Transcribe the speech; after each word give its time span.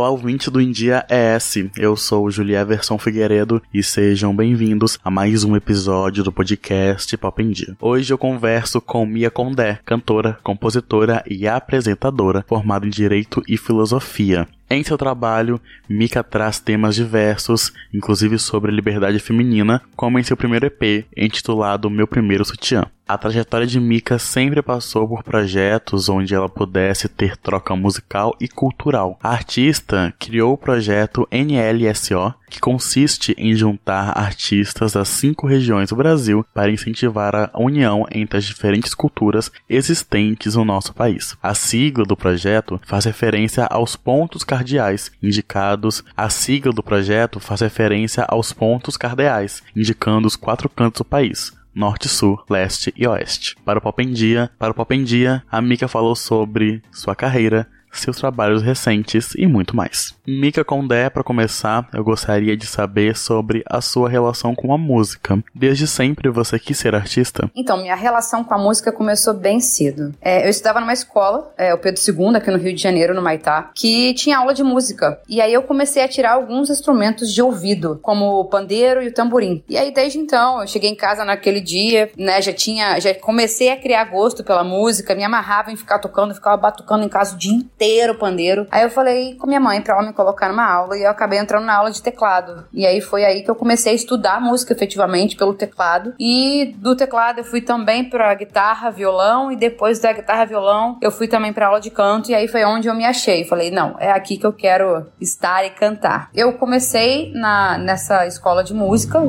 Olá, 0.00 0.08
ouvinte 0.08 0.50
do 0.50 0.62
India 0.62 1.04
ES. 1.10 1.68
Eu 1.76 1.94
sou 1.94 2.30
Julia 2.30 2.60
Everson 2.60 2.96
Figueiredo 2.96 3.62
e 3.72 3.82
sejam 3.82 4.34
bem-vindos 4.34 4.98
a 5.04 5.10
mais 5.10 5.44
um 5.44 5.54
episódio 5.54 6.24
do 6.24 6.32
podcast 6.32 7.14
Pop 7.18 7.42
em 7.42 7.50
Dia. 7.50 7.76
Hoje 7.78 8.10
eu 8.10 8.16
converso 8.16 8.80
com 8.80 9.04
Mia 9.04 9.30
Condé, 9.30 9.78
cantora, 9.84 10.38
compositora 10.42 11.22
e 11.28 11.46
apresentadora 11.46 12.42
formada 12.48 12.86
em 12.86 12.88
Direito 12.88 13.42
e 13.46 13.58
Filosofia. 13.58 14.48
Em 14.70 14.82
seu 14.82 14.96
trabalho, 14.96 15.60
Mika 15.86 16.24
traz 16.24 16.58
temas 16.58 16.94
diversos, 16.94 17.70
inclusive 17.92 18.38
sobre 18.38 18.72
liberdade 18.72 19.18
feminina, 19.18 19.82
como 19.94 20.18
em 20.18 20.22
seu 20.22 20.36
primeiro 20.36 20.64
EP, 20.64 21.04
intitulado 21.14 21.90
Meu 21.90 22.06
Primeiro 22.06 22.44
Sutiã. 22.44 22.86
A 23.10 23.18
trajetória 23.18 23.66
de 23.66 23.80
Mika 23.80 24.20
sempre 24.20 24.62
passou 24.62 25.08
por 25.08 25.24
projetos 25.24 26.08
onde 26.08 26.32
ela 26.32 26.48
pudesse 26.48 27.08
ter 27.08 27.36
troca 27.36 27.74
musical 27.74 28.36
e 28.40 28.46
cultural. 28.46 29.18
A 29.20 29.30
artista 29.30 30.14
criou 30.16 30.52
o 30.52 30.56
projeto 30.56 31.26
NLSO, 31.32 32.32
que 32.48 32.60
consiste 32.60 33.34
em 33.36 33.52
juntar 33.52 34.16
artistas 34.16 34.92
das 34.92 35.08
cinco 35.08 35.48
regiões 35.48 35.88
do 35.88 35.96
Brasil 35.96 36.46
para 36.54 36.70
incentivar 36.70 37.34
a 37.34 37.50
união 37.58 38.06
entre 38.12 38.38
as 38.38 38.44
diferentes 38.44 38.94
culturas 38.94 39.50
existentes 39.68 40.54
no 40.54 40.64
nosso 40.64 40.94
país. 40.94 41.36
A 41.42 41.52
sigla 41.52 42.04
do 42.04 42.16
projeto 42.16 42.80
faz 42.86 43.06
referência 43.06 43.64
aos 43.64 43.96
pontos 43.96 44.44
cardeais 44.44 45.10
indicados. 45.20 46.04
A 46.16 46.30
sigla 46.30 46.72
do 46.72 46.80
projeto 46.80 47.40
faz 47.40 47.60
referência 47.60 48.24
aos 48.28 48.52
pontos 48.52 48.96
cardeais, 48.96 49.64
indicando 49.74 50.28
os 50.28 50.36
quatro 50.36 50.68
cantos 50.68 51.00
do 51.00 51.04
país 51.04 51.58
norte, 51.74 52.08
sul, 52.08 52.42
leste 52.48 52.92
e 52.96 53.06
oeste. 53.06 53.56
Para 53.64 53.78
o 53.78 53.82
Pop 53.82 54.02
em 54.02 54.12
Dia, 54.12 54.50
para 54.58 54.70
o 54.70 54.74
Pop 54.74 54.94
em 54.94 55.02
Dia, 55.02 55.42
a 55.50 55.60
Mika 55.60 55.88
falou 55.88 56.14
sobre 56.14 56.82
sua 56.92 57.14
carreira, 57.14 57.68
seus 57.92 58.16
trabalhos 58.16 58.62
recentes 58.62 59.34
e 59.36 59.46
muito 59.46 59.76
mais. 59.76 60.14
Mika 60.26 60.64
Condé, 60.64 61.10
para 61.10 61.24
começar, 61.24 61.88
eu 61.92 62.04
gostaria 62.04 62.56
de 62.56 62.66
saber 62.66 63.16
sobre 63.16 63.62
a 63.66 63.80
sua 63.80 64.08
relação 64.08 64.54
com 64.54 64.72
a 64.72 64.78
música. 64.78 65.42
Desde 65.54 65.86
sempre 65.86 66.30
você 66.30 66.58
quis 66.58 66.78
ser 66.78 66.94
artista? 66.94 67.50
Então, 67.54 67.78
minha 67.78 67.94
relação 67.94 68.44
com 68.44 68.54
a 68.54 68.58
música 68.58 68.92
começou 68.92 69.34
bem 69.34 69.60
cedo. 69.60 70.14
É, 70.20 70.44
eu 70.44 70.50
estudava 70.50 70.80
numa 70.80 70.92
escola, 70.92 71.52
é, 71.56 71.74
o 71.74 71.78
Pedro 71.78 72.00
II, 72.06 72.36
aqui 72.36 72.50
no 72.50 72.58
Rio 72.58 72.74
de 72.74 72.82
Janeiro, 72.82 73.14
no 73.14 73.22
Maitá, 73.22 73.70
que 73.74 74.14
tinha 74.14 74.38
aula 74.38 74.54
de 74.54 74.62
música. 74.62 75.20
E 75.28 75.40
aí 75.40 75.52
eu 75.52 75.62
comecei 75.62 76.02
a 76.02 76.08
tirar 76.08 76.32
alguns 76.32 76.70
instrumentos 76.70 77.32
de 77.32 77.42
ouvido, 77.42 77.98
como 78.02 78.40
o 78.40 78.44
pandeiro 78.44 79.02
e 79.02 79.08
o 79.08 79.14
tamborim. 79.14 79.62
E 79.68 79.76
aí 79.76 79.92
desde 79.92 80.18
então, 80.18 80.60
eu 80.60 80.66
cheguei 80.66 80.90
em 80.90 80.94
casa 80.94 81.24
naquele 81.24 81.60
dia, 81.60 82.10
né, 82.16 82.40
já 82.40 82.52
tinha, 82.52 82.98
já 83.00 83.14
comecei 83.14 83.70
a 83.70 83.76
criar 83.76 84.04
gosto 84.04 84.44
pela 84.44 84.62
música, 84.62 85.14
me 85.14 85.24
amarrava 85.24 85.70
em 85.70 85.76
ficar 85.76 85.98
tocando, 85.98 86.34
ficava 86.34 86.56
batucando 86.56 87.04
em 87.04 87.08
casa 87.08 87.34
o 87.34 87.38
dia 87.38 87.52
inteiro 87.80 88.14
pandeiro. 88.14 88.66
Aí 88.70 88.82
eu 88.82 88.90
falei 88.90 89.34
com 89.36 89.46
minha 89.46 89.58
mãe 89.58 89.80
pra 89.80 89.94
ela 89.94 90.06
me 90.06 90.12
colocar 90.12 90.50
numa 90.50 90.70
aula 90.70 90.98
e 90.98 91.02
eu 91.02 91.10
acabei 91.10 91.38
entrando 91.38 91.64
na 91.64 91.74
aula 91.74 91.90
de 91.90 92.02
teclado. 92.02 92.66
E 92.74 92.84
aí 92.84 93.00
foi 93.00 93.24
aí 93.24 93.42
que 93.42 93.50
eu 93.50 93.54
comecei 93.54 93.92
a 93.92 93.94
estudar 93.94 94.38
música 94.38 94.74
efetivamente 94.74 95.34
pelo 95.34 95.54
teclado. 95.54 96.12
E 96.20 96.74
do 96.76 96.94
teclado 96.94 97.38
eu 97.38 97.44
fui 97.44 97.62
também 97.62 98.04
pra 98.04 98.34
guitarra, 98.34 98.90
violão 98.90 99.50
e 99.50 99.56
depois 99.56 99.98
da 99.98 100.12
guitarra, 100.12 100.44
violão 100.44 100.98
eu 101.00 101.10
fui 101.10 101.26
também 101.26 101.54
pra 101.54 101.68
aula 101.68 101.80
de 101.80 101.90
canto 101.90 102.30
e 102.30 102.34
aí 102.34 102.46
foi 102.46 102.64
onde 102.64 102.86
eu 102.86 102.94
me 102.94 103.06
achei. 103.06 103.44
Falei, 103.44 103.70
não, 103.70 103.96
é 103.98 104.10
aqui 104.10 104.36
que 104.36 104.46
eu 104.46 104.52
quero 104.52 105.06
estar 105.18 105.64
e 105.64 105.70
cantar. 105.70 106.28
Eu 106.34 106.52
comecei 106.52 107.32
na, 107.32 107.78
nessa 107.78 108.26
escola 108.26 108.62
de 108.62 108.74
música 108.74 109.20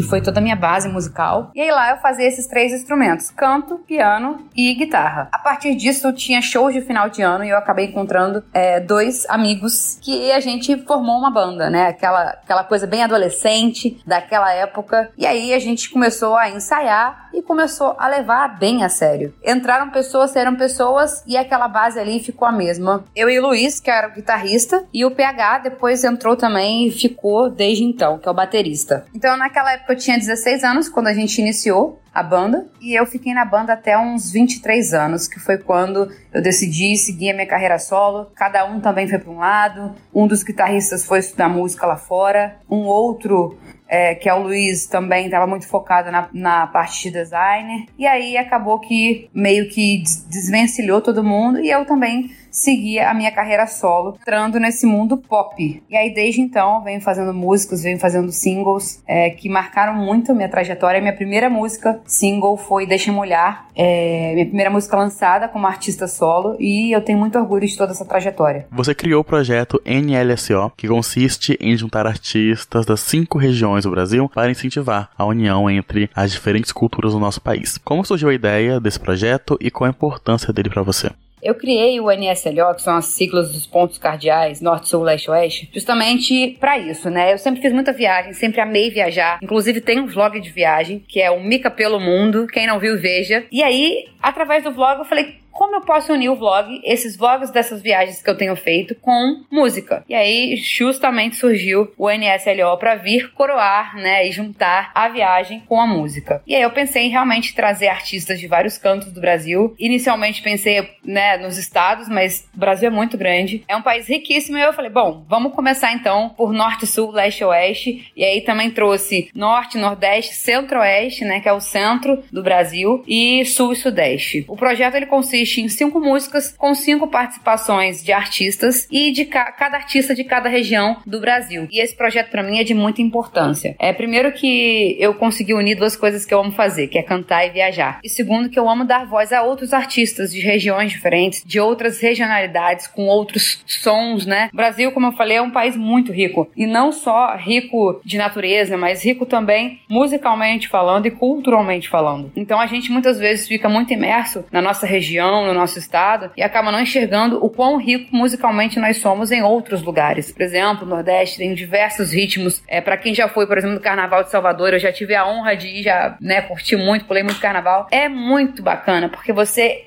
que 0.00 0.08
foi 0.08 0.22
toda 0.22 0.40
a 0.40 0.42
minha 0.42 0.56
base 0.56 0.88
musical. 0.88 1.50
E 1.54 1.60
aí 1.60 1.70
lá 1.70 1.90
eu 1.90 1.98
fazia 1.98 2.26
esses 2.26 2.46
três 2.46 2.72
instrumentos: 2.72 3.30
canto, 3.30 3.78
piano 3.78 4.48
e 4.56 4.74
guitarra. 4.74 5.28
A 5.30 5.38
partir 5.38 5.74
disso 5.74 6.10
tinha 6.12 6.40
shows 6.40 6.72
de 6.72 6.80
final 6.80 7.10
de 7.10 7.20
ano 7.20 7.44
e 7.44 7.50
eu 7.50 7.58
acabei 7.58 7.86
encontrando 7.86 8.42
é, 8.54 8.80
dois 8.80 9.28
amigos 9.28 9.98
que 10.00 10.32
a 10.32 10.40
gente 10.40 10.76
formou 10.84 11.18
uma 11.18 11.30
banda, 11.30 11.68
né? 11.68 11.88
Aquela, 11.88 12.30
aquela 12.30 12.64
coisa 12.64 12.86
bem 12.86 13.02
adolescente 13.02 14.00
daquela 14.06 14.50
época. 14.52 15.10
E 15.18 15.26
aí 15.26 15.52
a 15.52 15.58
gente 15.58 15.90
começou 15.90 16.34
a 16.36 16.48
ensaiar 16.48 17.28
e 17.32 17.42
começou 17.42 17.94
a 17.98 18.08
levar 18.08 18.58
bem 18.58 18.84
a 18.84 18.88
sério. 18.88 19.34
Entraram 19.44 19.90
pessoas, 19.90 20.30
saíram 20.30 20.56
pessoas 20.56 21.22
e 21.26 21.36
aquela 21.36 21.68
base 21.68 21.98
ali 21.98 22.20
ficou 22.20 22.46
a 22.46 22.52
mesma. 22.52 23.04
Eu 23.14 23.28
e 23.28 23.38
o 23.38 23.42
Luiz, 23.42 23.80
que 23.80 23.90
era 23.90 24.08
o 24.08 24.12
guitarrista, 24.12 24.84
e 24.92 25.04
o 25.04 25.10
PH 25.10 25.58
depois 25.58 26.04
entrou 26.04 26.36
também 26.36 26.86
e 26.86 26.90
ficou 26.90 27.50
desde 27.50 27.84
então, 27.84 28.18
que 28.18 28.28
é 28.28 28.30
o 28.30 28.34
baterista. 28.34 29.04
Então 29.14 29.36
naquela 29.36 29.72
época 29.72 29.92
eu 29.92 29.98
tinha 29.98 30.18
16 30.18 30.64
anos 30.64 30.88
quando 30.88 31.08
a 31.08 31.14
gente 31.14 31.40
iniciou 31.40 32.00
a 32.12 32.22
banda 32.22 32.66
e 32.80 32.94
eu 32.94 33.06
fiquei 33.06 33.32
na 33.32 33.44
banda 33.44 33.72
até 33.72 33.96
uns 33.96 34.32
23 34.32 34.92
anos, 34.94 35.28
que 35.28 35.38
foi 35.38 35.58
quando 35.58 36.10
eu 36.32 36.42
decidi 36.42 36.96
seguir 36.96 37.30
a 37.30 37.34
minha 37.34 37.46
carreira 37.46 37.78
solo. 37.78 38.26
Cada 38.34 38.64
um 38.64 38.80
também 38.80 39.08
foi 39.08 39.18
para 39.18 39.30
um 39.30 39.38
lado. 39.38 39.94
Um 40.12 40.26
dos 40.26 40.42
guitarristas 40.42 41.04
foi 41.04 41.20
estudar 41.20 41.48
música 41.48 41.86
lá 41.86 41.96
fora, 41.96 42.56
um 42.68 42.84
outro 42.84 43.56
é, 43.90 44.14
que 44.14 44.28
é 44.28 44.34
o 44.34 44.42
Luiz, 44.42 44.86
também 44.86 45.24
estava 45.24 45.48
muito 45.48 45.66
focado 45.66 46.12
na, 46.12 46.28
na 46.32 46.66
parte 46.68 47.02
de 47.02 47.10
designer. 47.10 47.86
E 47.98 48.06
aí 48.06 48.36
acabou 48.36 48.78
que 48.78 49.28
meio 49.34 49.68
que 49.68 50.04
desvencilhou 50.28 51.00
todo 51.00 51.24
mundo 51.24 51.58
e 51.58 51.68
eu 51.68 51.84
também 51.84 52.30
seguir 52.50 53.00
a 53.00 53.14
minha 53.14 53.30
carreira 53.30 53.66
solo, 53.66 54.16
entrando 54.20 54.58
nesse 54.58 54.86
mundo 54.86 55.16
pop. 55.16 55.82
E 55.88 55.96
aí, 55.96 56.12
desde 56.12 56.40
então, 56.40 56.82
venho 56.82 57.00
fazendo 57.00 57.32
músicas, 57.32 57.82
venho 57.82 57.98
fazendo 57.98 58.30
singles 58.32 59.02
é, 59.06 59.30
que 59.30 59.48
marcaram 59.48 59.94
muito 59.94 60.32
a 60.32 60.34
minha 60.34 60.48
trajetória. 60.48 61.00
Minha 61.00 61.14
primeira 61.14 61.48
música 61.48 62.00
single 62.06 62.56
foi 62.56 62.86
Deixa 62.86 63.12
Molhar, 63.12 63.66
é, 63.74 64.32
minha 64.34 64.46
primeira 64.46 64.70
música 64.70 64.96
lançada 64.96 65.48
como 65.48 65.66
artista 65.66 66.06
solo, 66.06 66.56
e 66.58 66.94
eu 66.94 67.00
tenho 67.00 67.18
muito 67.18 67.38
orgulho 67.38 67.66
de 67.66 67.76
toda 67.76 67.92
essa 67.92 68.04
trajetória. 68.04 68.66
Você 68.70 68.94
criou 68.94 69.20
o 69.20 69.24
projeto 69.24 69.80
NLSO, 69.84 70.72
que 70.76 70.88
consiste 70.88 71.56
em 71.60 71.76
juntar 71.76 72.06
artistas 72.06 72.86
das 72.86 73.00
cinco 73.00 73.38
regiões 73.38 73.84
do 73.84 73.90
Brasil 73.90 74.28
para 74.28 74.50
incentivar 74.50 75.10
a 75.16 75.24
união 75.24 75.68
entre 75.70 76.10
as 76.14 76.32
diferentes 76.32 76.72
culturas 76.72 77.12
do 77.12 77.18
nosso 77.18 77.40
país. 77.40 77.78
Como 77.78 78.04
surgiu 78.04 78.28
a 78.28 78.34
ideia 78.34 78.80
desse 78.80 78.98
projeto 78.98 79.56
e 79.60 79.70
qual 79.70 79.86
a 79.86 79.90
importância 79.90 80.52
dele 80.52 80.70
para 80.70 80.82
você? 80.82 81.10
Eu 81.42 81.54
criei 81.54 82.00
o 82.00 82.10
NSLO, 82.10 82.74
que 82.74 82.82
são 82.82 82.96
as 82.96 83.06
siglas 83.06 83.52
dos 83.52 83.66
pontos 83.66 83.98
cardeais, 83.98 84.60
norte, 84.60 84.88
sul, 84.88 85.02
leste, 85.02 85.30
oeste, 85.30 85.70
justamente 85.72 86.56
para 86.60 86.78
isso, 86.78 87.08
né? 87.10 87.32
Eu 87.32 87.38
sempre 87.38 87.62
fiz 87.62 87.72
muita 87.72 87.92
viagem, 87.92 88.32
sempre 88.32 88.60
amei 88.60 88.90
viajar. 88.90 89.38
Inclusive 89.42 89.80
tem 89.80 90.00
um 90.00 90.06
vlog 90.06 90.38
de 90.40 90.50
viagem, 90.50 91.02
que 91.08 91.20
é 91.20 91.30
o 91.30 91.42
Mica 91.42 91.70
pelo 91.70 91.98
Mundo. 91.98 92.46
Quem 92.46 92.66
não 92.66 92.78
viu, 92.78 92.98
veja. 92.98 93.44
E 93.50 93.62
aí, 93.62 94.06
através 94.22 94.64
do 94.64 94.72
vlog, 94.72 94.98
eu 94.98 95.04
falei, 95.04 95.39
como 95.70 95.82
eu 95.82 95.86
posso 95.86 96.12
unir 96.12 96.28
o 96.28 96.34
vlog, 96.34 96.80
esses 96.82 97.16
vlogs 97.16 97.52
dessas 97.52 97.80
viagens 97.80 98.20
que 98.20 98.28
eu 98.28 98.36
tenho 98.36 98.56
feito, 98.56 98.96
com 98.96 99.44
música. 99.48 100.04
E 100.08 100.14
aí, 100.16 100.56
justamente 100.56 101.36
surgiu 101.36 101.92
o 101.96 102.10
NSLO 102.10 102.76
para 102.76 102.96
vir 102.96 103.32
coroar, 103.34 103.94
né, 103.94 104.26
e 104.26 104.32
juntar 104.32 104.90
a 104.92 105.08
viagem 105.08 105.62
com 105.68 105.80
a 105.80 105.86
música. 105.86 106.42
E 106.44 106.56
aí 106.56 106.62
eu 106.62 106.72
pensei 106.72 107.04
em 107.04 107.10
realmente 107.10 107.54
trazer 107.54 107.86
artistas 107.86 108.40
de 108.40 108.48
vários 108.48 108.78
cantos 108.78 109.12
do 109.12 109.20
Brasil. 109.20 109.72
Inicialmente 109.78 110.42
pensei, 110.42 110.90
né, 111.04 111.36
nos 111.36 111.56
estados, 111.56 112.08
mas 112.08 112.48
o 112.52 112.58
Brasil 112.58 112.88
é 112.88 112.90
muito 112.90 113.16
grande. 113.16 113.62
É 113.68 113.76
um 113.76 113.82
país 113.82 114.08
riquíssimo 114.08 114.58
e 114.58 114.62
eu 114.62 114.72
falei, 114.72 114.90
bom, 114.90 115.24
vamos 115.28 115.54
começar 115.54 115.92
então 115.92 116.30
por 116.30 116.52
norte, 116.52 116.84
sul, 116.84 117.12
leste, 117.12 117.44
oeste. 117.44 118.10
E 118.16 118.24
aí 118.24 118.40
também 118.40 118.72
trouxe 118.72 119.30
norte, 119.32 119.78
nordeste, 119.78 120.34
centro-oeste, 120.34 121.24
né, 121.24 121.38
que 121.38 121.48
é 121.48 121.52
o 121.52 121.60
centro 121.60 122.24
do 122.32 122.42
Brasil, 122.42 123.04
e 123.06 123.44
sul 123.44 123.72
e 123.72 123.76
sudeste. 123.76 124.44
O 124.48 124.56
projeto 124.56 124.96
ele 124.96 125.06
consiste 125.06 125.59
cinco 125.68 126.00
músicas 126.00 126.54
com 126.56 126.74
cinco 126.74 127.08
participações 127.08 128.02
de 128.02 128.12
artistas 128.12 128.86
e 128.90 129.10
de 129.12 129.24
ca 129.24 129.52
cada 129.52 129.76
artista 129.76 130.14
de 130.14 130.24
cada 130.24 130.48
região 130.48 130.98
do 131.06 131.20
Brasil. 131.20 131.66
E 131.70 131.80
esse 131.80 131.94
projeto 131.96 132.30
para 132.30 132.42
mim 132.42 132.58
é 132.58 132.64
de 132.64 132.74
muita 132.74 133.02
importância. 133.02 133.74
É 133.78 133.92
primeiro 133.92 134.32
que 134.32 134.96
eu 134.98 135.14
consegui 135.14 135.54
unir 135.54 135.76
duas 135.76 135.96
coisas 135.96 136.24
que 136.24 136.32
eu 136.32 136.40
amo 136.40 136.52
fazer, 136.52 136.88
que 136.88 136.98
é 136.98 137.02
cantar 137.02 137.46
e 137.46 137.50
viajar. 137.50 138.00
E 138.02 138.08
segundo 138.08 138.48
que 138.48 138.58
eu 138.58 138.68
amo 138.68 138.84
dar 138.84 139.06
voz 139.06 139.32
a 139.32 139.42
outros 139.42 139.72
artistas 139.72 140.32
de 140.32 140.40
regiões 140.40 140.90
diferentes, 140.90 141.42
de 141.44 141.60
outras 141.60 142.00
regionalidades, 142.00 142.86
com 142.86 143.06
outros 143.06 143.62
sons, 143.66 144.26
né? 144.26 144.48
O 144.52 144.56
Brasil, 144.56 144.92
como 144.92 145.06
eu 145.08 145.12
falei, 145.12 145.36
é 145.36 145.42
um 145.42 145.50
país 145.50 145.76
muito 145.76 146.12
rico 146.12 146.50
e 146.56 146.66
não 146.66 146.92
só 146.92 147.36
rico 147.36 148.00
de 148.04 148.16
natureza, 148.16 148.76
mas 148.76 149.04
rico 149.04 149.26
também 149.26 149.80
musicalmente 149.88 150.68
falando 150.68 151.06
e 151.06 151.10
culturalmente 151.10 151.88
falando. 151.88 152.32
Então 152.36 152.60
a 152.60 152.66
gente 152.66 152.90
muitas 152.90 153.18
vezes 153.18 153.48
fica 153.48 153.68
muito 153.68 153.92
imerso 153.92 154.44
na 154.50 154.62
nossa 154.62 154.86
região 154.86 155.49
no 155.52 155.60
nosso 155.60 155.78
estado 155.78 156.30
e 156.36 156.42
acaba 156.42 156.72
não 156.72 156.80
enxergando 156.80 157.44
o 157.44 157.50
quão 157.50 157.76
rico 157.76 158.14
musicalmente 158.14 158.78
nós 158.78 158.98
somos 158.98 159.30
em 159.30 159.42
outros 159.42 159.82
lugares. 159.82 160.32
Por 160.32 160.42
exemplo, 160.42 160.86
o 160.86 160.88
Nordeste 160.88 161.38
tem 161.38 161.54
diversos 161.54 162.12
ritmos. 162.12 162.62
É, 162.66 162.80
para 162.80 162.96
quem 162.96 163.14
já 163.14 163.28
foi, 163.28 163.46
por 163.46 163.58
exemplo, 163.58 163.76
no 163.76 163.82
Carnaval 163.82 164.24
de 164.24 164.30
Salvador, 164.30 164.72
eu 164.72 164.78
já 164.78 164.92
tive 164.92 165.14
a 165.14 165.26
honra 165.26 165.56
de 165.56 165.68
ir, 165.68 165.82
já 165.82 166.16
né, 166.20 166.42
curti 166.42 166.76
muito, 166.76 167.04
pulei 167.04 167.22
muito 167.22 167.40
carnaval. 167.40 167.88
É 167.90 168.08
muito 168.08 168.62
bacana, 168.62 169.08
porque 169.08 169.32
você, 169.32 169.84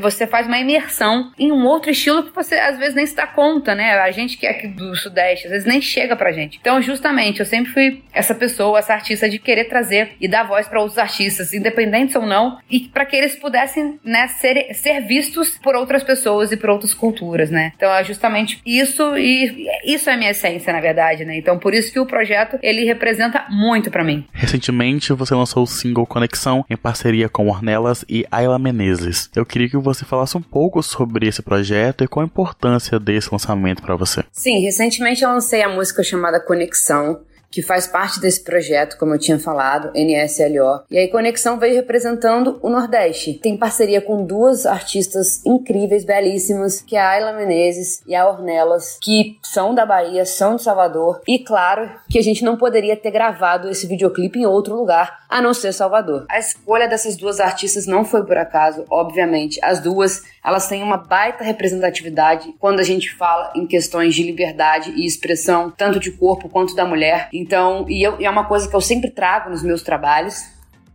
você 0.00 0.26
faz 0.26 0.46
uma 0.46 0.58
imersão 0.58 1.32
em 1.38 1.52
um 1.52 1.64
outro 1.64 1.90
estilo 1.90 2.22
que 2.22 2.34
você 2.34 2.54
às 2.56 2.78
vezes 2.78 2.94
nem 2.94 3.06
se 3.06 3.14
dá 3.14 3.26
conta, 3.26 3.74
né? 3.74 3.92
A 3.98 4.10
gente 4.10 4.36
que 4.36 4.46
é 4.46 4.50
aqui 4.50 4.68
do 4.68 4.94
Sudeste, 4.96 5.46
às 5.46 5.52
vezes 5.52 5.66
nem 5.66 5.80
chega 5.80 6.16
pra 6.16 6.32
gente. 6.32 6.58
Então, 6.60 6.80
justamente, 6.80 7.40
eu 7.40 7.46
sempre 7.46 7.72
fui 7.72 8.02
essa 8.12 8.34
pessoa, 8.34 8.78
essa 8.78 8.94
artista 8.94 9.28
de 9.28 9.38
querer 9.38 9.64
trazer 9.64 10.16
e 10.20 10.28
dar 10.28 10.44
voz 10.44 10.68
para 10.68 10.80
outros 10.80 10.98
artistas, 10.98 11.52
independentes 11.52 12.14
ou 12.16 12.26
não, 12.26 12.58
e 12.70 12.80
para 12.80 13.04
que 13.04 13.16
eles 13.16 13.36
pudessem 13.36 13.98
né, 14.04 14.28
ser, 14.28 14.74
ser 14.74 15.00
vistos 15.06 15.58
por 15.58 15.74
outras 15.74 16.02
pessoas 16.02 16.52
e 16.52 16.56
por 16.56 16.70
outras 16.70 16.94
culturas, 16.94 17.50
né? 17.50 17.72
Então 17.76 17.92
é 17.92 18.04
justamente 18.04 18.60
isso 18.64 19.16
e 19.16 19.66
isso 19.84 20.10
é 20.10 20.14
a 20.14 20.16
minha 20.16 20.30
essência, 20.30 20.72
na 20.72 20.80
verdade, 20.80 21.24
né? 21.24 21.36
Então 21.36 21.58
por 21.58 21.74
isso 21.74 21.92
que 21.92 22.00
o 22.00 22.06
projeto 22.06 22.58
ele 22.62 22.84
representa 22.84 23.46
muito 23.50 23.90
para 23.90 24.04
mim. 24.04 24.26
Recentemente 24.32 25.12
você 25.12 25.34
lançou 25.34 25.62
o 25.62 25.66
single 25.66 26.06
Conexão 26.06 26.64
em 26.68 26.76
parceria 26.76 27.28
com 27.28 27.48
Ornelas 27.48 28.04
e 28.08 28.26
Ayla 28.30 28.58
Menezes. 28.58 29.30
Eu 29.34 29.46
queria 29.46 29.68
que 29.68 29.76
você 29.76 30.04
falasse 30.04 30.36
um 30.36 30.42
pouco 30.42 30.82
sobre 30.82 31.26
esse 31.26 31.42
projeto 31.42 32.04
e 32.04 32.08
qual 32.08 32.22
a 32.22 32.26
importância 32.26 32.98
desse 32.98 33.28
lançamento 33.30 33.82
para 33.82 33.96
você. 33.96 34.24
Sim, 34.32 34.60
recentemente 34.60 35.22
eu 35.22 35.30
lancei 35.30 35.62
a 35.62 35.68
música 35.68 36.02
chamada 36.02 36.40
Conexão 36.40 37.20
que 37.56 37.62
faz 37.62 37.86
parte 37.86 38.20
desse 38.20 38.44
projeto, 38.44 38.98
como 38.98 39.14
eu 39.14 39.18
tinha 39.18 39.38
falado, 39.38 39.90
NSLO. 39.94 40.84
E 40.90 40.98
aí 40.98 41.08
Conexão 41.08 41.58
veio 41.58 41.74
representando 41.74 42.58
o 42.60 42.68
Nordeste. 42.68 43.32
Tem 43.32 43.56
parceria 43.56 44.02
com 44.02 44.26
duas 44.26 44.66
artistas 44.66 45.40
incríveis, 45.42 46.04
belíssimas, 46.04 46.82
que 46.82 46.96
é 46.96 47.00
a 47.00 47.08
Ayla 47.12 47.32
Menezes 47.32 48.02
e 48.06 48.14
a 48.14 48.28
Ornelas, 48.28 48.98
que 49.02 49.38
são 49.42 49.74
da 49.74 49.86
Bahia, 49.86 50.26
são 50.26 50.56
de 50.56 50.64
Salvador. 50.64 51.22
E 51.26 51.38
claro 51.38 51.90
que 52.10 52.18
a 52.18 52.22
gente 52.22 52.44
não 52.44 52.58
poderia 52.58 52.94
ter 52.94 53.10
gravado 53.10 53.70
esse 53.70 53.86
videoclipe 53.86 54.38
em 54.38 54.44
outro 54.44 54.76
lugar, 54.76 55.20
a 55.26 55.40
não 55.40 55.54
ser 55.54 55.72
Salvador. 55.72 56.26
A 56.28 56.38
escolha 56.38 56.86
dessas 56.86 57.16
duas 57.16 57.40
artistas 57.40 57.86
não 57.86 58.04
foi 58.04 58.22
por 58.26 58.36
acaso, 58.36 58.84
obviamente. 58.90 59.58
As 59.64 59.80
duas, 59.80 60.22
elas 60.46 60.68
têm 60.68 60.80
uma 60.80 60.96
baita 60.96 61.42
representatividade 61.42 62.54
quando 62.60 62.78
a 62.78 62.84
gente 62.84 63.12
fala 63.16 63.52
em 63.56 63.66
questões 63.66 64.14
de 64.14 64.22
liberdade 64.22 64.92
e 64.94 65.04
expressão, 65.04 65.72
tanto 65.76 65.98
de 65.98 66.12
corpo 66.12 66.48
quanto 66.48 66.72
da 66.76 66.86
mulher. 66.86 67.28
Então, 67.32 67.84
e, 67.88 68.00
eu, 68.00 68.20
e 68.20 68.24
é 68.24 68.30
uma 68.30 68.44
coisa 68.44 68.68
que 68.68 68.76
eu 68.76 68.80
sempre 68.80 69.10
trago 69.10 69.50
nos 69.50 69.64
meus 69.64 69.82
trabalhos. 69.82 70.44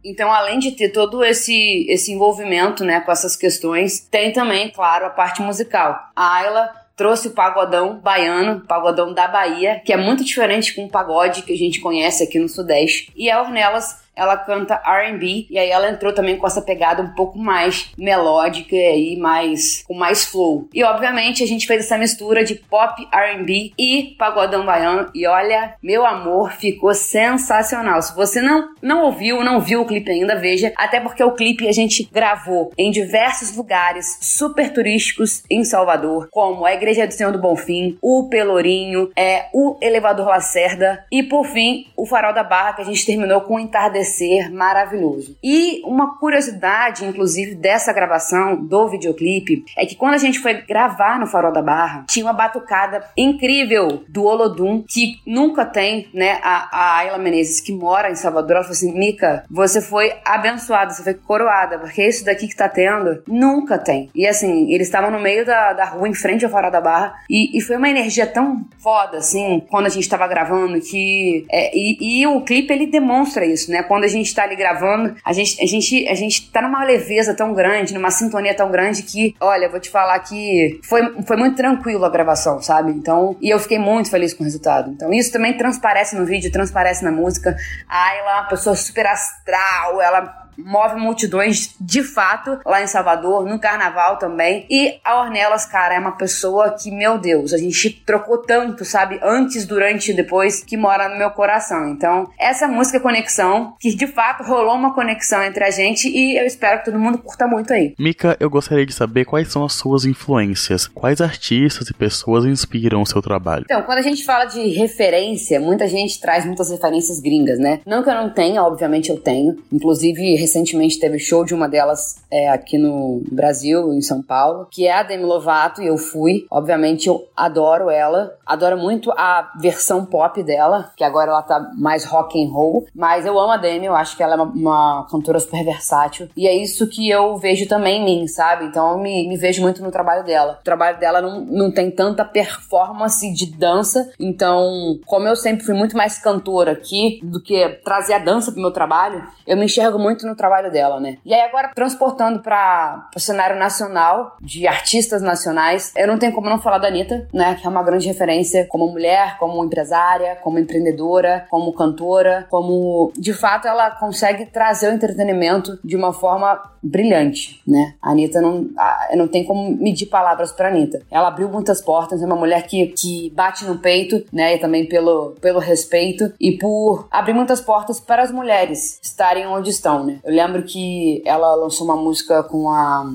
Então, 0.05 0.31
além 0.31 0.57
de 0.57 0.71
ter 0.71 0.89
todo 0.89 1.21
esse, 1.21 1.85
esse 1.89 2.13
envolvimento 2.13 2.85
né, 2.85 3.01
com 3.01 3.11
essas 3.11 3.35
questões, 3.35 3.99
tem 3.99 4.31
também, 4.31 4.69
claro, 4.69 5.05
a 5.05 5.09
parte 5.09 5.41
musical. 5.41 5.99
A 6.15 6.35
Ayla 6.35 6.69
trouxe 6.95 7.27
o 7.27 7.31
pagodão 7.31 7.99
baiano, 7.99 8.61
pagodão 8.61 9.13
da 9.13 9.27
Bahia, 9.27 9.81
que 9.83 9.91
é 9.91 9.97
muito 9.97 10.23
diferente 10.23 10.73
com 10.73 10.85
o 10.85 10.89
pagode 10.89 11.41
que 11.41 11.51
a 11.51 11.57
gente 11.57 11.81
conhece 11.81 12.23
aqui 12.23 12.39
no 12.39 12.47
Sudeste. 12.47 13.11
E 13.17 13.29
a 13.29 13.41
Ornelas 13.41 14.01
ela 14.21 14.37
canta 14.37 14.81
R&B 14.85 15.47
e 15.49 15.57
aí 15.57 15.69
ela 15.69 15.89
entrou 15.89 16.13
também 16.13 16.37
com 16.37 16.47
essa 16.47 16.61
pegada 16.61 17.01
um 17.01 17.13
pouco 17.13 17.37
mais 17.37 17.91
melódica 17.97 18.75
e 18.75 19.17
mais 19.17 19.83
com 19.87 19.93
mais 19.93 20.25
flow. 20.25 20.67
E 20.73 20.83
obviamente 20.83 21.43
a 21.43 21.47
gente 21.47 21.67
fez 21.67 21.85
essa 21.85 21.97
mistura 21.97 22.43
de 22.43 22.55
pop, 22.55 23.07
R&B 23.11 23.71
e 23.77 24.15
pagodão 24.17 24.65
baiano 24.65 25.09
e 25.13 25.25
olha, 25.25 25.75
meu 25.81 26.05
amor, 26.05 26.51
ficou 26.53 26.93
sensacional. 26.93 28.01
Se 28.01 28.15
você 28.15 28.41
não 28.41 28.69
não 28.81 29.05
ouviu, 29.05 29.43
não 29.43 29.59
viu 29.59 29.81
o 29.81 29.85
clipe 29.85 30.11
ainda, 30.11 30.35
veja, 30.35 30.73
até 30.75 30.99
porque 30.99 31.23
o 31.23 31.33
clipe 31.33 31.67
a 31.67 31.71
gente 31.71 32.07
gravou 32.11 32.71
em 32.77 32.91
diversos 32.91 33.55
lugares 33.55 34.17
super 34.21 34.71
turísticos 34.71 35.43
em 35.49 35.63
Salvador, 35.63 36.27
como 36.31 36.65
a 36.65 36.73
Igreja 36.73 37.07
do 37.07 37.13
Senhor 37.13 37.31
do 37.31 37.39
Bonfim, 37.39 37.97
o 38.01 38.27
Pelourinho, 38.29 39.11
é 39.15 39.45
o 39.53 39.77
Elevador 39.81 40.27
Lacerda 40.27 41.05
e 41.11 41.23
por 41.23 41.45
fim, 41.45 41.87
o 41.95 42.05
Farol 42.05 42.33
da 42.33 42.43
Barra 42.43 42.73
que 42.73 42.81
a 42.81 42.85
gente 42.85 43.05
terminou 43.05 43.41
com 43.41 43.55
o 43.55 43.59
entardecer 43.59 44.10
entardecer 44.11 44.51
maravilhoso. 44.51 45.37
E 45.41 45.81
uma 45.85 46.17
curiosidade, 46.17 47.05
inclusive, 47.05 47.55
dessa 47.55 47.93
gravação 47.93 48.55
do 48.55 48.87
videoclipe 48.89 49.63
é 49.77 49.85
que 49.85 49.95
quando 49.95 50.15
a 50.15 50.17
gente 50.17 50.39
foi 50.39 50.53
gravar 50.61 51.19
no 51.19 51.27
Farol 51.27 51.53
da 51.53 51.61
Barra, 51.61 52.05
tinha 52.07 52.25
uma 52.25 52.33
batucada 52.33 53.03
incrível 53.15 54.03
do 54.07 54.23
Olodum 54.23 54.83
que 54.87 55.19
nunca 55.25 55.65
tem, 55.65 56.07
né? 56.13 56.39
A, 56.43 56.69
a 56.71 56.97
Ayla 56.97 57.17
Menezes, 57.17 57.61
que 57.61 57.71
mora 57.71 58.11
em 58.11 58.15
Salvador, 58.15 58.57
ela 58.57 58.63
falou 58.63 58.75
assim: 58.75 58.97
Mica, 58.97 59.45
você 59.49 59.81
foi 59.81 60.13
abençoada, 60.25 60.91
você 60.91 61.03
foi 61.03 61.13
coroada, 61.13 61.79
porque 61.79 62.05
isso 62.05 62.25
daqui 62.25 62.47
que 62.47 62.55
tá 62.55 62.67
tendo 62.67 63.23
nunca 63.27 63.77
tem. 63.77 64.09
E 64.13 64.27
assim, 64.27 64.71
eles 64.71 64.87
estavam 64.87 65.11
no 65.11 65.19
meio 65.19 65.45
da, 65.45 65.73
da 65.73 65.85
rua, 65.85 66.07
em 66.07 66.13
frente 66.13 66.43
ao 66.43 66.51
Farol 66.51 66.71
da 66.71 66.81
Barra, 66.81 67.15
e, 67.29 67.57
e 67.57 67.61
foi 67.61 67.77
uma 67.77 67.89
energia 67.89 68.27
tão 68.27 68.65
foda, 68.79 69.17
assim, 69.17 69.63
quando 69.69 69.85
a 69.85 69.89
gente 69.89 70.09
tava 70.09 70.27
gravando, 70.27 70.79
que. 70.81 71.45
É, 71.51 71.71
e, 71.75 72.21
e 72.21 72.27
o 72.27 72.41
clipe 72.41 72.73
ele 72.73 72.87
demonstra 72.87 73.45
isso, 73.45 73.71
né? 73.71 73.83
Quando 73.91 74.05
a 74.05 74.07
gente 74.07 74.33
tá 74.33 74.43
ali 74.43 74.55
gravando, 74.55 75.17
a 75.21 75.33
gente, 75.33 75.61
a 75.61 75.65
gente, 75.65 76.07
a 76.07 76.15
gente 76.15 76.49
tá 76.49 76.61
numa 76.61 76.81
leveza 76.81 77.33
tão 77.33 77.53
grande, 77.53 77.93
numa 77.93 78.09
sintonia 78.09 78.55
tão 78.55 78.71
grande 78.71 79.03
que, 79.03 79.35
olha, 79.37 79.67
vou 79.67 79.81
te 79.81 79.89
falar 79.89 80.17
que 80.19 80.79
foi, 80.81 81.21
foi 81.23 81.35
muito 81.35 81.57
tranquilo 81.57 82.05
a 82.05 82.09
gravação, 82.09 82.61
sabe? 82.61 82.91
Então, 82.91 83.35
e 83.41 83.49
eu 83.49 83.59
fiquei 83.59 83.77
muito 83.77 84.09
feliz 84.09 84.33
com 84.33 84.43
o 84.43 84.45
resultado. 84.45 84.91
Então, 84.91 85.11
isso 85.11 85.29
também 85.33 85.57
transparece 85.57 86.15
no 86.15 86.25
vídeo, 86.25 86.49
transparece 86.49 87.03
na 87.03 87.11
música. 87.11 87.53
A 87.85 88.05
Ayla 88.11 88.29
é 88.29 88.33
uma 88.35 88.47
pessoa 88.47 88.77
super 88.77 89.05
astral, 89.05 90.01
ela 90.01 90.40
move 90.57 90.95
multidões 90.95 91.75
de 91.79 92.03
fato 92.03 92.59
lá 92.65 92.81
em 92.81 92.87
Salvador, 92.87 93.45
no 93.45 93.59
carnaval 93.59 94.17
também. 94.17 94.65
E 94.69 94.99
a 95.03 95.21
Ornelas, 95.21 95.65
cara, 95.65 95.95
é 95.95 95.99
uma 95.99 96.17
pessoa 96.17 96.71
que, 96.71 96.91
meu 96.91 97.17
Deus, 97.17 97.53
a 97.53 97.57
gente 97.57 97.89
trocou 98.05 98.37
tanto, 98.37 98.85
sabe? 98.85 99.19
Antes, 99.21 99.65
durante 99.65 100.11
e 100.11 100.15
depois, 100.15 100.63
que 100.63 100.77
mora 100.77 101.09
no 101.09 101.17
meu 101.17 101.31
coração. 101.31 101.89
Então, 101.89 102.29
essa 102.39 102.67
música 102.67 102.99
Conexão, 102.99 103.73
que 103.79 103.93
de 103.95 104.07
fato 104.07 104.43
rolou 104.43 104.75
uma 104.75 104.93
conexão 104.93 105.43
entre 105.43 105.63
a 105.63 105.71
gente 105.71 106.07
e 106.07 106.37
eu 106.37 106.45
espero 106.45 106.79
que 106.79 106.85
todo 106.85 106.99
mundo 106.99 107.17
curta 107.17 107.47
muito 107.47 107.73
aí. 107.73 107.93
Mika, 107.99 108.37
eu 108.39 108.49
gostaria 108.49 108.85
de 108.85 108.93
saber 108.93 109.25
quais 109.25 109.51
são 109.51 109.65
as 109.65 109.73
suas 109.73 110.05
influências. 110.05 110.87
Quais 110.87 111.21
artistas 111.21 111.89
e 111.89 111.93
pessoas 111.93 112.45
inspiram 112.45 113.01
o 113.01 113.05
seu 113.05 113.21
trabalho? 113.21 113.63
Então, 113.65 113.81
quando 113.83 113.97
a 113.97 114.01
gente 114.01 114.23
fala 114.23 114.45
de 114.45 114.69
referência, 114.69 115.59
muita 115.59 115.87
gente 115.87 116.19
traz 116.19 116.45
muitas 116.45 116.69
referências 116.69 117.19
gringas, 117.19 117.59
né? 117.59 117.79
Não 117.85 118.03
que 118.03 118.09
eu 118.09 118.15
não 118.15 118.29
tenha, 118.29 118.63
obviamente 118.63 119.09
eu 119.09 119.19
tenho. 119.19 119.57
Inclusive, 119.71 120.35
recentemente 120.41 120.99
teve 120.99 121.19
show 121.19 121.45
de 121.45 121.53
uma 121.53 121.69
delas 121.69 122.21
é, 122.29 122.49
aqui 122.49 122.77
no 122.77 123.23
Brasil, 123.31 123.93
em 123.93 124.01
São 124.01 124.21
Paulo, 124.21 124.67
que 124.69 124.87
é 124.87 124.93
a 124.93 125.03
Demi 125.03 125.23
Lovato, 125.23 125.81
e 125.81 125.87
eu 125.87 125.97
fui. 125.97 126.45
Obviamente 126.49 127.07
eu 127.07 127.27
adoro 127.35 127.89
ela, 127.89 128.35
adoro 128.45 128.77
muito 128.77 129.11
a 129.11 129.51
versão 129.59 130.05
pop 130.05 130.41
dela, 130.43 130.91
que 130.95 131.03
agora 131.03 131.31
ela 131.31 131.41
tá 131.41 131.71
mais 131.77 132.05
rock 132.05 132.43
and 132.43 132.49
roll, 132.49 132.87
mas 132.93 133.25
eu 133.25 133.39
amo 133.39 133.51
a 133.51 133.57
Demi, 133.57 133.85
eu 133.85 133.95
acho 133.95 134.17
que 134.17 134.23
ela 134.23 134.33
é 134.33 134.35
uma, 134.35 134.45
uma 134.45 135.07
cantora 135.09 135.39
super 135.39 135.63
versátil, 135.63 136.29
e 136.35 136.47
é 136.47 136.55
isso 136.55 136.87
que 136.87 137.09
eu 137.09 137.37
vejo 137.37 137.67
também 137.67 138.01
em 138.01 138.05
mim, 138.05 138.27
sabe? 138.27 138.65
Então 138.65 138.91
eu 138.91 138.97
me, 138.97 139.27
me 139.27 139.37
vejo 139.37 139.61
muito 139.61 139.81
no 139.81 139.91
trabalho 139.91 140.23
dela. 140.25 140.57
O 140.61 140.63
trabalho 140.63 140.99
dela 140.99 141.21
não, 141.21 141.41
não 141.41 141.71
tem 141.71 141.91
tanta 141.91 142.25
performance 142.25 143.31
de 143.33 143.45
dança, 143.45 144.11
então, 144.19 144.99
como 145.05 145.27
eu 145.27 145.35
sempre 145.35 145.65
fui 145.65 145.75
muito 145.75 145.95
mais 145.95 146.17
cantora 146.17 146.71
aqui 146.71 147.19
do 147.23 147.41
que 147.41 147.67
trazer 147.83 148.13
a 148.13 148.19
dança 148.19 148.51
pro 148.51 148.61
meu 148.61 148.71
trabalho, 148.71 149.23
eu 149.45 149.57
me 149.57 149.65
enxergo 149.65 149.99
muito 149.99 150.25
no 150.25 150.30
trabalho 150.35 150.71
dela, 150.71 150.99
né? 150.99 151.17
E 151.25 151.33
aí 151.33 151.41
agora 151.41 151.71
transportando 151.73 152.41
para 152.41 153.09
o 153.15 153.19
cenário 153.19 153.57
nacional, 153.57 154.37
de 154.41 154.67
artistas 154.67 155.21
nacionais, 155.21 155.91
eu 155.95 156.07
não 156.07 156.17
tenho 156.17 156.33
como 156.33 156.49
não 156.49 156.61
falar 156.61 156.77
da 156.77 156.87
Anitta, 156.87 157.27
né? 157.33 157.55
Que 157.55 157.65
é 157.65 157.69
uma 157.69 157.83
grande 157.83 158.07
referência 158.07 158.65
como 158.67 158.87
mulher, 158.87 159.37
como 159.37 159.63
empresária, 159.63 160.37
como 160.37 160.59
empreendedora, 160.59 161.45
como 161.49 161.73
cantora, 161.73 162.47
como 162.49 163.11
de 163.17 163.33
fato 163.33 163.67
ela 163.67 163.91
consegue 163.91 164.45
trazer 164.45 164.89
o 164.89 164.93
entretenimento 164.93 165.79
de 165.83 165.95
uma 165.95 166.13
forma 166.13 166.71
brilhante, 166.83 167.61
né? 167.67 167.93
A 168.01 168.11
Anitta 168.11 168.41
não, 168.41 168.67
não 169.15 169.27
tem 169.27 169.43
como 169.43 169.75
medir 169.77 170.07
palavras 170.07 170.51
para 170.51 170.69
Anitta. 170.69 171.01
Ela 171.11 171.27
abriu 171.27 171.47
muitas 171.47 171.81
portas, 171.81 172.21
é 172.21 172.25
uma 172.25 172.35
mulher 172.35 172.65
que, 172.65 172.87
que 172.87 173.29
bate 173.31 173.65
no 173.65 173.77
peito, 173.77 174.23
né? 174.31 174.55
E 174.55 174.57
também 174.57 174.85
pelo, 174.87 175.35
pelo 175.41 175.59
respeito 175.59 176.33
e 176.39 176.57
por 176.57 177.07
abrir 177.11 177.33
muitas 177.33 177.61
portas 177.61 177.99
para 177.99 178.23
as 178.23 178.31
mulheres 178.31 178.99
estarem 179.01 179.45
onde 179.45 179.69
estão, 179.69 180.05
né? 180.05 180.19
Eu 180.23 180.33
lembro 180.33 180.63
que 180.63 181.21
ela 181.25 181.55
lançou 181.55 181.85
uma 181.85 181.95
música 181.95 182.43
com 182.43 182.69
a 182.69 183.11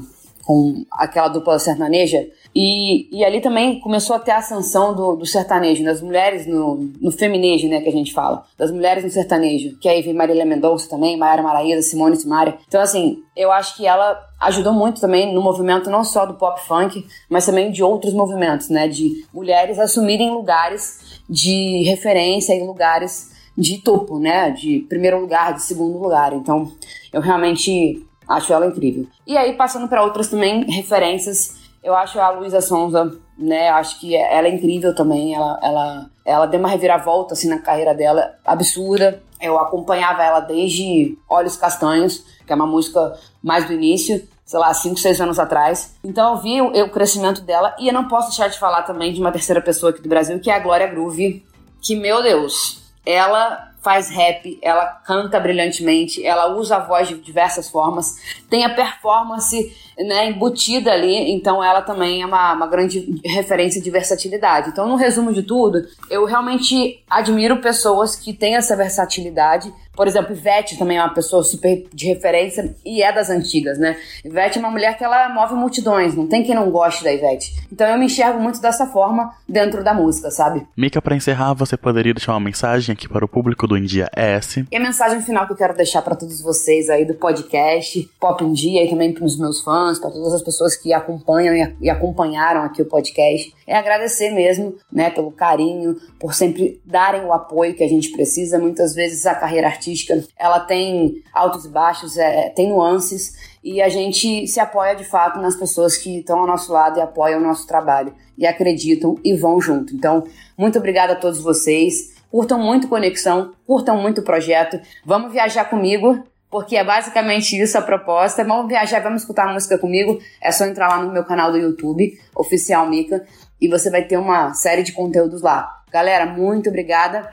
com 0.47 0.85
aquela 0.93 1.27
dupla 1.27 1.59
sertaneja 1.59 2.25
e, 2.55 3.09
e 3.11 3.25
ali 3.25 3.41
também 3.41 3.81
começou 3.81 4.15
a 4.15 4.19
ter 4.21 4.31
a 4.31 4.39
ascensão 4.39 4.95
do, 4.95 5.17
do 5.17 5.27
sertanejo, 5.27 5.85
das 5.85 6.01
mulheres 6.01 6.47
no, 6.47 6.89
no 7.01 7.11
feminejo, 7.11 7.69
né, 7.69 7.81
que 7.81 7.89
a 7.89 7.93
gente 7.93 8.15
fala, 8.15 8.45
das 8.57 8.71
mulheres 8.71 9.03
no 9.03 9.11
sertanejo, 9.11 9.77
que 9.79 9.89
aí 9.89 10.03
vem 10.03 10.15
Marília 10.15 10.47
Mendonça 10.47 10.89
também, 10.89 11.17
Mayara 11.17 11.43
Maraíza, 11.43 11.83
Simone 11.83 12.17
Simaria. 12.17 12.57
Então, 12.69 12.81
assim, 12.81 13.19
eu 13.37 13.51
acho 13.51 13.77
que 13.77 13.87
ela 13.87 14.25
ajudou 14.41 14.73
muito 14.73 15.01
também 15.01 15.35
no 15.35 15.43
movimento 15.43 15.91
não 15.91 16.05
só 16.05 16.25
do 16.25 16.35
pop 16.35 16.61
funk, 16.65 17.05
mas 17.29 17.45
também 17.45 17.73
de 17.73 17.83
outros 17.83 18.15
movimentos, 18.15 18.69
né, 18.69 18.87
de 18.87 19.27
mulheres 19.35 19.81
assumirem 19.81 20.31
lugares 20.31 21.21
de 21.29 21.83
referência 21.83 22.55
e 22.55 22.65
lugares 22.65 23.35
de 23.57 23.79
topo, 23.79 24.19
né? 24.19 24.51
De 24.51 24.81
primeiro 24.89 25.21
lugar, 25.21 25.55
de 25.55 25.63
segundo 25.63 25.99
lugar. 25.99 26.33
Então, 26.33 26.73
eu 27.13 27.21
realmente 27.21 28.05
acho 28.29 28.53
ela 28.53 28.67
incrível. 28.67 29.07
E 29.27 29.37
aí, 29.37 29.55
passando 29.55 29.89
para 29.89 30.03
outras 30.03 30.29
também 30.29 30.65
referências, 30.71 31.57
eu 31.83 31.95
acho 31.95 32.19
a 32.19 32.31
Luísa 32.31 32.61
Sonza, 32.61 33.17
né? 33.39 33.69
Acho 33.71 34.01
que 34.01 34.15
ela 34.15 34.49
é 34.49 34.51
incrível 34.51 34.95
também. 34.95 35.35
Ela, 35.35 35.59
ela, 35.63 36.11
ela 36.25 36.47
deu 36.47 36.61
uma 36.61 36.69
reviravolta 36.69 37.35
assim 37.35 37.49
na 37.49 37.59
carreira 37.59 37.95
dela, 37.95 38.35
absurda. 38.45 39.23
Eu 39.41 39.59
acompanhava 39.59 40.23
ela 40.23 40.41
desde 40.41 41.17
Olhos 41.29 41.57
Castanhos, 41.57 42.25
que 42.47 42.53
é 42.53 42.57
uma 42.57 42.67
música 42.67 43.17
mais 43.43 43.67
do 43.67 43.73
início, 43.73 44.27
sei 44.45 44.59
lá, 44.59 44.73
5, 44.73 44.97
6 44.99 45.21
anos 45.21 45.39
atrás. 45.39 45.95
Então 46.03 46.35
eu 46.35 46.41
vi 46.41 46.61
o, 46.61 46.85
o, 46.85 46.91
crescimento 46.91 47.43
dela 47.43 47.77
e 47.79 47.89
eu 47.89 47.95
não 47.95 48.09
posso 48.09 48.29
deixar 48.29 48.49
de 48.49 48.59
falar 48.59 48.83
também 48.83 49.13
de 49.13 49.21
uma 49.21 49.31
terceira 49.31 49.61
pessoa 49.61 49.91
aqui 49.91 50.01
do 50.01 50.09
Brasil, 50.09 50.41
que 50.41 50.51
é 50.51 50.55
a 50.55 50.59
Glória 50.59 50.87
Groove, 50.87 51.45
que, 51.83 51.95
meu 51.95 52.23
Deus, 52.23 52.86
ela 53.07 53.73
faz 53.87 54.11
rap, 54.11 54.59
ela 54.61 54.85
canta 54.85 55.39
brilhantemente, 55.39 56.27
ela 56.27 56.57
usa 56.57 56.75
a 56.75 56.81
voz 56.81 57.07
de 57.07 57.15
diversas 57.15 57.71
formas, 57.71 58.17
tem 58.51 58.65
a 58.65 58.75
performance 58.75 59.73
né, 59.97 60.29
embutida 60.29 60.91
ali, 60.91 61.31
então 61.31 61.63
ela 61.63 61.81
também 61.81 62.21
é 62.21 62.27
uma, 62.27 62.53
uma 62.53 62.67
grande 62.67 63.21
referência 63.25 63.81
de 63.81 63.89
versatilidade. 63.89 64.71
Então, 64.71 64.89
no 64.89 64.97
resumo 64.97 65.33
de 65.33 65.45
tudo, 65.45 65.87
eu 66.11 66.25
realmente 66.25 67.01
admiro 67.09 67.61
pessoas 67.61 68.17
que 68.17 68.33
têm 68.33 68.57
essa 68.57 68.75
versatilidade 68.75 69.73
por 69.97 70.07
exemplo, 70.07 70.33
Ivete 70.33 70.79
também 70.79 70.99
é 70.99 71.03
uma 71.03 71.15
pessoa 71.15 71.43
super 71.43 71.85
de 71.93 72.07
referência 72.07 72.75
e 72.85 73.03
é 73.03 73.13
das 73.13 73.31
antigas, 73.31 73.79
né? 73.79 73.97
Ivete 74.25 74.59
é 74.59 74.61
uma 74.61 74.71
mulher 74.71 74.97
que 74.97 75.05
ela 75.05 75.29
move 75.31 75.55
multidões, 75.55 76.15
não 76.15 76.27
tem 76.27 76.43
quem 76.43 76.55
não 76.55 76.71
goste 76.71 77.03
da 77.03 77.13
Ivete. 77.13 77.55
Então 77.73 77.87
eu 77.89 77.99
me 77.99 78.07
enxergo 78.07 78.39
muito 78.39 78.61
dessa 78.61 78.87
forma 78.87 79.33
dentro 79.49 79.83
da 79.83 79.95
música, 79.95 80.31
sabe? 80.31 80.67
Mika, 80.77 81.01
para 81.01 81.17
encerrar, 81.17 81.55
você 81.55 81.77
poderia 81.77 82.13
deixar 82.13 82.33
uma 82.33 82.41
mensagem 82.41 82.93
aqui 82.93 83.09
para 83.09 83.25
o 83.25 83.29
público 83.29 83.67
do 83.67 83.77
India 83.77 84.11
S? 84.15 84.67
E 84.71 84.77
a 84.77 84.81
mensagem 84.81 85.21
final 85.23 85.47
que 85.47 85.53
eu 85.53 85.57
quero 85.57 85.75
deixar 85.75 86.03
para 86.03 86.15
todos 86.15 86.41
vocês 86.41 86.91
aí 86.91 87.05
do 87.05 87.15
podcast 87.15 88.09
Pop 88.21 88.45
em 88.45 88.53
Dia 88.53 88.85
e 88.85 88.91
também 88.91 89.13
para 89.13 89.25
os 89.25 89.39
meus 89.39 89.63
fãs, 89.63 89.99
para 89.99 90.11
todas 90.11 90.35
as 90.35 90.43
pessoas 90.43 90.77
que 90.77 90.93
acompanham 90.93 91.75
e 91.81 91.89
acompanharam 91.89 92.63
aqui 92.63 92.83
o 92.83 92.87
podcast, 92.87 93.55
é 93.67 93.77
agradecer 93.77 94.31
mesmo, 94.31 94.77
né, 94.93 95.11
pelo 95.11 95.33
carinho, 95.33 95.97
por 96.21 96.35
sempre 96.35 96.81
darem 96.85 97.25
o 97.25 97.33
apoio 97.33 97.75
que 97.75 97.83
a 97.83 97.89
gente 97.89 98.11
precisa. 98.13 98.59
Muitas 98.59 98.95
vezes 98.95 99.27
a 99.27 99.35
carreira 99.35 99.67
artística 99.67 100.23
ela 100.39 100.61
tem 100.61 101.23
altos 101.33 101.65
e 101.65 101.69
baixos, 101.69 102.17
é, 102.17 102.51
tem 102.51 102.69
nuances, 102.69 103.35
e 103.65 103.83
a 103.83 103.89
gente 103.89 104.47
se 104.47 104.61
apoia 104.61 104.95
de 104.95 105.05
fato 105.05 105.41
nas 105.41 105.57
pessoas 105.57 105.97
que 105.97 106.19
estão 106.19 106.39
ao 106.39 106.47
nosso 106.47 106.73
lado 106.73 106.99
e 106.99 107.03
apoiam 107.03 107.41
o 107.41 107.43
nosso 107.43 107.67
trabalho, 107.67 108.15
e 108.39 108.47
acreditam 108.47 109.17
e 109.25 109.35
vão 109.35 109.61
junto. 109.61 109.95
Então, 109.95 110.25
muito 110.57 110.79
obrigada 110.79 111.15
a 111.15 111.17
todos 111.17 111.41
vocês. 111.41 112.15
Curtam 112.31 112.59
muito 112.59 112.89
Conexão, 112.89 113.53
curtam 113.67 114.01
muito 114.01 114.21
o 114.21 114.25
projeto. 114.25 114.79
Vamos 115.05 115.33
viajar 115.33 115.65
comigo, 115.65 116.23
porque 116.57 116.75
é 116.75 116.83
basicamente 116.83 117.55
isso 117.61 117.77
a 117.77 117.83
proposta. 117.83 118.43
Vamos 118.43 118.67
viajar, 118.67 119.03
vamos 119.03 119.21
escutar 119.21 119.53
música 119.53 119.77
comigo. 119.77 120.19
É 120.41 120.51
só 120.51 120.65
entrar 120.65 120.89
lá 120.89 121.05
no 121.05 121.13
meu 121.13 121.23
canal 121.23 121.53
do 121.53 121.59
YouTube, 121.59 122.19
Oficial 122.35 122.89
Mica, 122.89 123.27
e 123.61 123.69
você 123.69 123.91
vai 123.91 124.05
ter 124.05 124.17
uma 124.17 124.55
série 124.55 124.83
de 124.83 124.93
conteúdos 124.93 125.43
lá. 125.43 125.83
Galera, 125.93 126.25
muito 126.25 126.71
obrigada. 126.71 127.29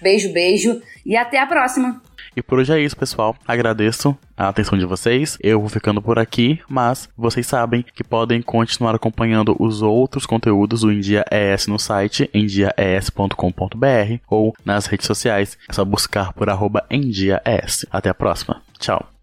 Beijo, 0.00 0.32
beijo 0.32 0.80
e 1.04 1.14
até 1.14 1.38
a 1.40 1.46
próxima. 1.46 2.00
E 2.36 2.42
por 2.42 2.58
hoje 2.58 2.72
é 2.72 2.80
isso, 2.80 2.96
pessoal. 2.96 3.36
Agradeço 3.46 4.16
a 4.36 4.48
atenção 4.48 4.78
de 4.78 4.84
vocês. 4.84 5.38
Eu 5.40 5.60
vou 5.60 5.68
ficando 5.68 6.02
por 6.02 6.18
aqui, 6.18 6.60
mas 6.68 7.08
vocês 7.16 7.46
sabem 7.46 7.84
que 7.94 8.02
podem 8.02 8.42
continuar 8.42 8.94
acompanhando 8.94 9.56
os 9.58 9.82
outros 9.82 10.26
conteúdos 10.26 10.80
do 10.80 10.92
India 10.92 11.24
ES 11.30 11.66
no 11.66 11.78
site 11.78 12.28
endiaes.com.br 12.34 14.18
ou 14.28 14.54
nas 14.64 14.86
redes 14.86 15.06
sociais. 15.06 15.56
É 15.68 15.72
só 15.72 15.84
buscar 15.84 16.32
por 16.32 16.50
arroba. 16.50 16.84
Até 17.90 18.10
a 18.10 18.14
próxima. 18.14 18.62
Tchau. 18.78 19.13